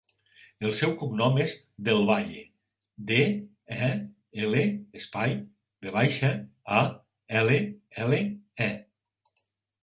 El 0.67 0.71
seu 0.77 0.93
cognom 0.99 1.35
és 1.41 1.51
Del 1.89 1.99
Valle: 2.07 2.39
de, 3.11 3.19
e, 3.89 3.91
ela, 4.47 4.63
espai, 5.01 5.37
ve 5.85 5.93
baixa, 5.99 6.33
a, 6.79 6.81
ela, 7.43 7.61
ela, 8.07 8.25
e. 8.71 8.73